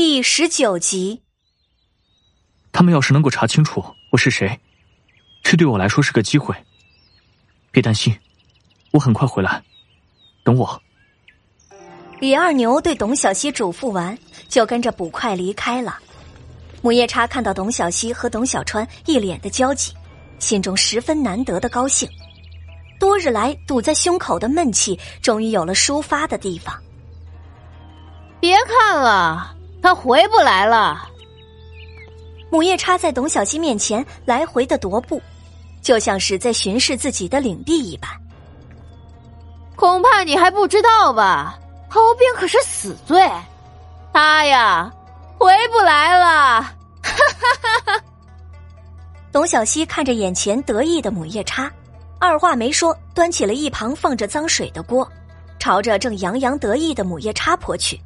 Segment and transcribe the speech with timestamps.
[0.00, 1.24] 第十九集，
[2.70, 4.60] 他们要是能够查清楚我是谁，
[5.42, 6.54] 这对我来说是个机会。
[7.72, 8.16] 别担心，
[8.92, 9.60] 我很快回来，
[10.44, 10.80] 等我。
[12.20, 14.16] 李二牛对董小希嘱咐完，
[14.48, 15.98] 就跟着捕快离开了。
[16.80, 19.92] 母夜叉看到董小希和董小川一脸的焦急，
[20.38, 22.08] 心中十分难得的高兴。
[23.00, 26.72] 多日来堵在胸口的闷气，终于有了抒发的地方。
[28.38, 31.08] 别看了，他回不来了。
[32.50, 35.20] 母夜叉在董小希面前来回的踱步，
[35.82, 38.10] 就像是在巡视自己的领地一般。
[39.76, 41.58] 恐怕你还不知道吧？
[41.90, 43.30] 逃兵可是死罪，
[44.12, 44.92] 他呀，
[45.38, 46.62] 回不来了。
[47.02, 48.04] 哈哈哈哈！
[49.32, 51.70] 董小希看着眼前得意的母夜叉，
[52.18, 55.06] 二话没说，端起了一旁放着脏水的锅，
[55.58, 57.98] 朝着正洋洋得意的母夜叉泼去。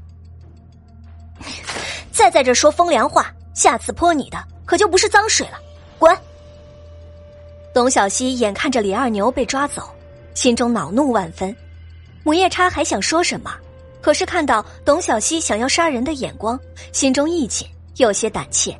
[2.12, 5.58] 再在这说风凉话，下次泼你的可就不是脏水了，
[5.98, 6.16] 滚！
[7.74, 9.88] 董小希眼看着李二牛被抓走，
[10.34, 11.54] 心中恼怒万分。
[12.22, 13.54] 母夜叉还想说什么，
[14.00, 16.58] 可是看到董小希想要杀人的眼光，
[16.92, 18.78] 心中一紧，有些胆怯。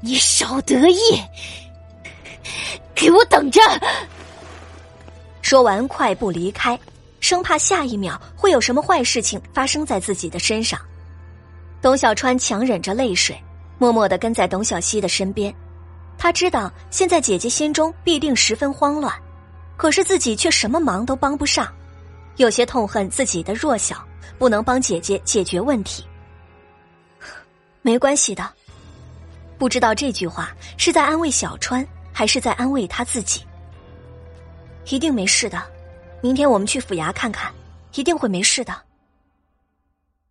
[0.00, 1.00] 你少得意，
[2.94, 3.60] 给我等着！
[5.40, 6.78] 说完，快步离开，
[7.18, 10.78] 生怕下一秒会有什么坏事情发生在自己的身上。
[11.80, 13.40] 董小川强忍着泪水，
[13.78, 15.54] 默默的跟在董小希的身边。
[16.16, 19.14] 他知道现在姐姐心中必定十分慌乱，
[19.76, 21.72] 可是自己却什么忙都帮不上，
[22.36, 24.04] 有些痛恨自己的弱小，
[24.36, 26.04] 不能帮姐姐解决问题。
[27.80, 28.50] 没关系的，
[29.56, 33.44] 不知道这句话是在安慰小川，还是在安慰他自己。
[34.86, 35.62] 一定没事的，
[36.20, 37.52] 明天我们去府衙看看，
[37.94, 38.74] 一定会没事的。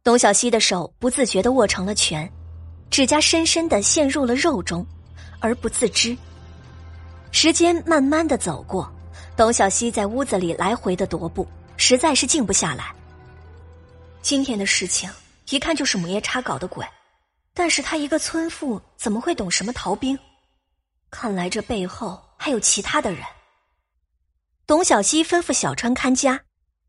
[0.08, 2.31] 董小希的手不自觉的握成了拳，
[2.89, 4.88] 指甲深深的陷入了肉中，
[5.41, 6.17] 而不自知。
[7.33, 8.89] 时间慢慢的走过，
[9.36, 11.45] 董小希在屋子里来回的踱步，
[11.76, 12.95] 实在是静不下来。
[14.21, 15.09] 今天的事情
[15.49, 16.87] 一看就是母夜叉搞的鬼，
[17.54, 20.17] 但是他一个村妇怎么会懂什么逃兵？
[21.11, 23.21] 看来这背后还有其他的人。
[24.65, 26.39] 董小希吩咐小川看家，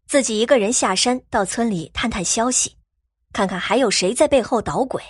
[0.06, 2.77] 自己一个人下山到村里探探消息。
[3.38, 5.00] 看看还有谁在背后捣鬼。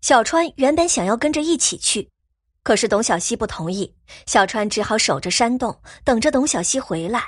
[0.00, 2.08] 小川原本想要跟着一起去，
[2.62, 3.94] 可是董小希不同意，
[4.24, 7.22] 小川只好守着山洞，等着董小希回来。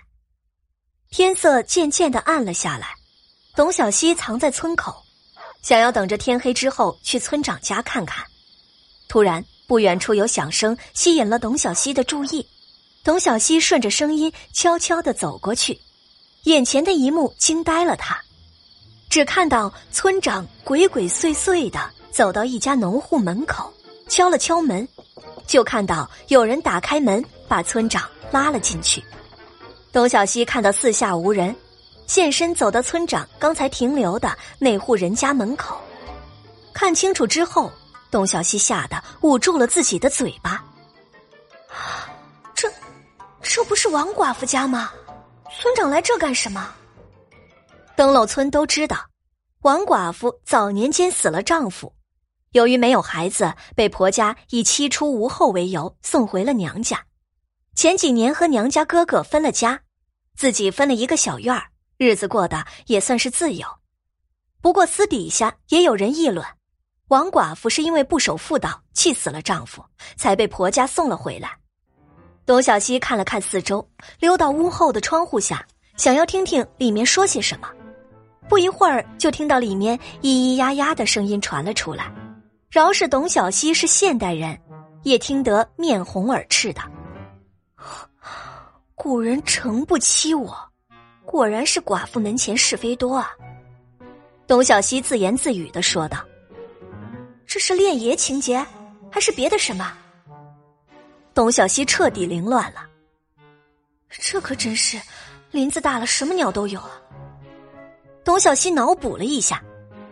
[1.11, 2.95] 天色渐渐的暗了下来，
[3.55, 4.95] 董小希藏在村口，
[5.61, 8.25] 想要等着天黑之后去村长家看看。
[9.11, 12.49] 突然，不远处有响声吸引了董小希的注意，
[13.05, 15.79] 董小希顺着声音悄悄的走过去，
[16.45, 18.19] 眼前的一幕惊呆了他。
[19.13, 21.79] 只看到村长鬼鬼祟祟的
[22.11, 23.71] 走到一家农户门口，
[24.09, 24.89] 敲了敲门，
[25.47, 29.05] 就看到有人打开门，把村长拉了进去。
[29.93, 31.55] 董小西看到四下无人，
[32.07, 35.79] 现身走到村长刚才停留的那户人家门口，
[36.73, 37.71] 看清楚之后，
[38.11, 40.65] 董小西吓得捂住了自己的嘴巴。
[42.55, 42.67] 这，
[43.43, 44.91] 这不是王寡妇家吗？
[45.61, 46.67] 村长来这干什么？
[47.95, 49.11] 登楼村都知道，
[49.61, 51.95] 王寡妇早年间死了丈夫，
[52.53, 57.05] 由于没有孩子，被婆家以妻出无后为由送回了娘家。
[57.75, 59.81] 前几年和娘家哥哥分了家，
[60.37, 63.67] 自己分了一个小院儿，日子过得也算是自由。
[64.61, 66.47] 不过私底下也有人议论，
[67.09, 69.85] 王寡妇是因为不守妇道，气死了丈夫，
[70.17, 71.57] 才被婆家送了回来。
[72.45, 73.87] 董小希看了看四周，
[74.19, 75.67] 溜到屋后的窗户下，
[75.97, 77.69] 想要听听里面说些什么。
[78.53, 82.13] 不一会儿，就听到里面咿咿呀呀的声音传了出来。
[82.71, 84.61] 饶是董小希是现代人，
[85.05, 86.83] 也听得面红耳赤的。
[88.95, 90.55] 古人诚不欺我，
[91.25, 93.31] 果然是寡妇门前是非多啊！
[94.47, 96.19] 董小希自言自语的说道
[97.49, 98.63] ：“这是恋爷情节，
[99.11, 99.91] 还是别的什么？”
[101.33, 102.87] 董小希彻底凌乱了。
[104.11, 105.01] 这可真是，
[105.51, 107.01] 林子大了，什么鸟都有啊！
[108.25, 109.63] 董小希脑补了一下，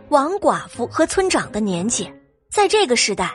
[0.09, 2.11] 王寡妇和村长的年纪，
[2.49, 3.33] 在这个时代，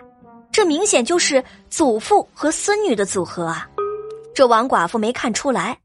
[0.53, 3.69] 这明显就是祖父和孙女的组合啊！
[4.35, 5.81] 这王寡妇没看出来，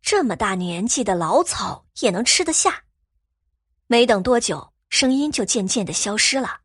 [0.00, 2.82] 这么大年纪的老草也能吃得下。
[3.86, 6.60] 没等多久，声音就渐渐的消失了。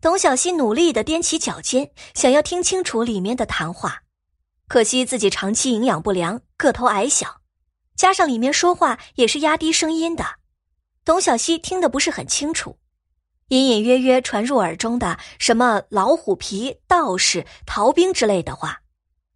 [0.00, 4.00] 董小希努力的踮起脚尖，想要听清楚里面的谈话，
[4.66, 7.42] 可惜自己长期营养不良，个头矮小，
[7.96, 10.24] 加上里面说话也是压低声音的。
[11.06, 12.76] 董小希听得不是很清楚，
[13.50, 18.80] 隐隐约约传入耳中的什么老虎皮、道士、逃兵之类的话，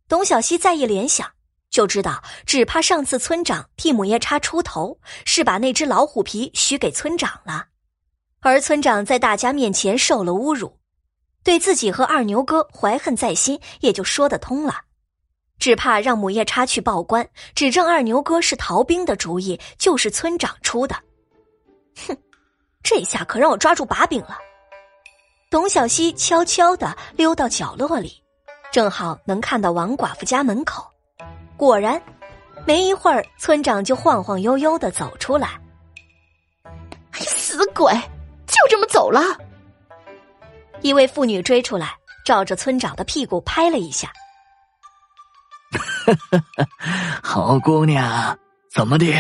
[0.09, 1.31] 董小希再一联想，
[1.71, 7.67] 就知道只怕上次村长替母夜叉出头，是把那只老虎皮许给村长了，
[8.41, 10.77] 而村长在大家面前受了侮辱，
[11.45, 14.75] 对自己和二牛哥怀恨在心，也就说得通了。
[15.61, 20.97] 只怕让母夜叉去报官，指证二牛哥是逃兵的主意，就是村长出的。
[21.97, 22.17] 哼，
[22.83, 24.39] 这下可让我抓住把柄了。
[25.51, 28.23] 董小希悄悄的溜到角落里，
[28.71, 30.89] 正好能看到王寡妇家门口。
[31.57, 32.01] 果然，
[32.65, 35.61] 没一会儿，村长就晃晃悠悠的走出来。
[37.13, 37.93] 死鬼，
[38.47, 39.21] 就这么走了？
[40.81, 41.95] 一位妇女追出来，
[42.25, 44.13] 照着村长的屁股拍了一下。
[47.23, 48.39] 好姑娘，
[48.73, 49.13] 怎么的？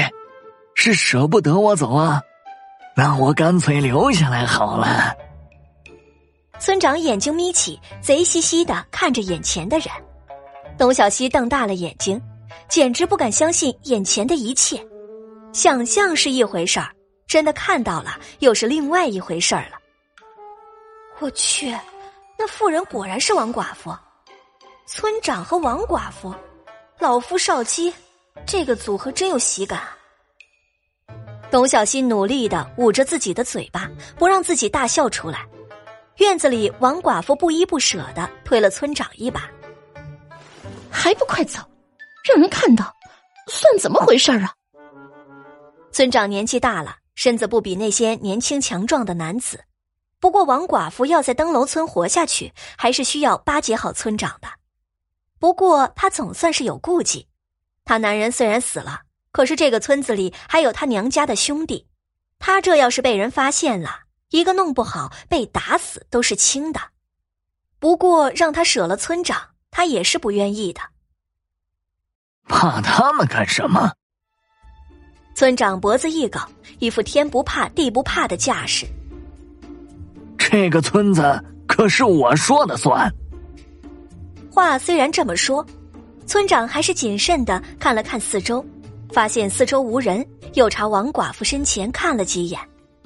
[0.74, 2.22] 是舍不得我走啊？
[2.96, 5.14] 那我干脆留下来好了。
[6.58, 9.88] 村长眼睛眯起，贼兮兮的看着眼前的人。
[10.76, 12.20] 董小希瞪大了眼睛，
[12.68, 14.84] 简直不敢相信眼前的一切。
[15.52, 16.90] 想象是一回事儿，
[17.26, 19.78] 真的看到了又是另外一回事儿了。
[21.18, 21.74] 我去，
[22.38, 23.94] 那妇人果然是王寡妇。
[24.86, 26.34] 村长和王寡妇，
[26.98, 27.92] 老夫少妻，
[28.44, 29.80] 这个组合真有喜感。
[31.50, 35.44] 董小希努力的捂着自己的嘴巴，不让自己大笑出来。
[36.18, 39.50] 院子里，王寡妇不依不舍的推了村长一把，
[40.90, 41.60] 还不快走，
[42.24, 42.94] 让人看到，
[43.48, 44.54] 算怎么回事啊？
[45.90, 49.64] 村长年纪大了，身子不比那些年轻强壮的男子，
[50.20, 54.48] 不过王寡妇要在登楼村活下去，还是需要巴结好村长的。
[55.40, 57.26] 不过她总算是有顾忌，
[57.84, 59.00] 她男人虽然死了，
[59.32, 61.86] 可是这个村子里还有他娘家的兄弟，
[62.38, 63.90] 他这要是被人发现了，
[64.30, 66.80] 一个弄不好被打死都是轻的。
[67.78, 69.40] 不过让他舍了村长，
[69.70, 70.80] 他也是不愿意的。
[72.48, 73.92] 怕他们干什么？
[75.34, 76.42] 村长脖子一梗，
[76.80, 78.84] 一副天不怕地不怕的架势。
[80.36, 83.08] 这个村子可是我说的算。
[84.50, 85.64] 话虽然这么说，
[86.26, 88.64] 村长还是谨慎的看了看四周，
[89.12, 92.60] 发现四周无人，又朝王寡妇身前看了几眼，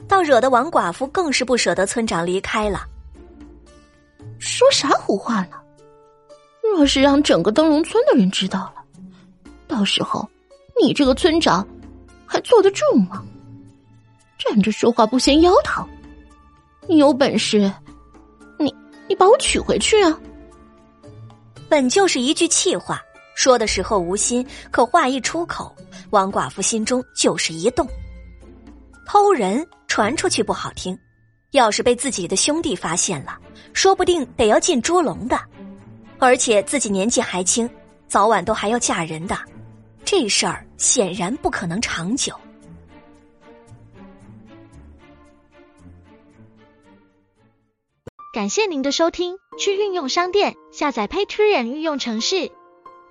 [0.06, 2.86] 倒惹得王寡妇更是不舍得村长离开了。
[4.38, 5.56] 说啥胡话呢？
[6.76, 8.82] 若是让整个灯笼村的人知道了，
[9.68, 10.28] 到时候
[10.80, 11.66] 你这个村长
[12.26, 13.22] 还坐得住吗？
[14.38, 15.86] 站着说话不嫌腰疼，
[16.86, 17.72] 你有本事，
[18.58, 18.74] 你
[19.08, 20.18] 你把我娶回去啊！
[21.68, 23.00] 本就是一句气话，
[23.34, 25.74] 说的时候无心，可话一出口，
[26.10, 27.86] 王寡妇心中就是一动。
[29.06, 30.98] 偷人传出去不好听，
[31.50, 33.38] 要是被自己的兄弟发现了，
[33.72, 35.40] 说不定得要进猪笼的。
[36.18, 37.68] 而且自己年纪还轻，
[38.06, 39.36] 早晚都还要嫁人的，
[40.04, 42.34] 这事儿显然不可能长久。
[48.32, 52.50] 感谢您的收听，去运用商店下载 Patreon 运用城市，